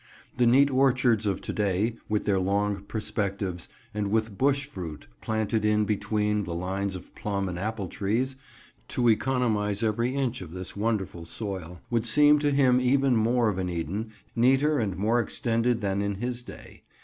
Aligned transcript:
The 0.35 0.47
neat 0.47 0.71
orchards 0.71 1.27
of 1.27 1.41
to 1.41 1.53
day, 1.53 1.95
with 2.09 2.25
their 2.25 2.39
long 2.39 2.81
perspectives, 2.85 3.69
and 3.93 4.09
with 4.09 4.35
bush 4.35 4.65
fruit 4.65 5.05
planted 5.21 5.63
in 5.63 5.85
between 5.85 6.43
the 6.43 6.55
lines 6.55 6.95
of 6.95 7.13
plum 7.13 7.47
and 7.47 7.59
apple 7.59 7.87
trees, 7.87 8.35
to 8.87 9.07
economise 9.09 9.83
every 9.83 10.15
inch 10.15 10.41
of 10.41 10.53
this 10.53 10.75
wonderful 10.75 11.25
soil, 11.25 11.81
would 11.91 12.07
seem 12.07 12.39
to 12.39 12.49
him 12.49 12.81
even 12.81 13.15
more 13.15 13.47
of 13.47 13.59
an 13.59 13.69
Eden, 13.69 14.11
neater 14.35 14.79
and 14.79 14.97
more 14.97 15.19
extended 15.19 15.81
than 15.81 16.01
in 16.01 16.15
his 16.15 16.41
day. 16.41 16.81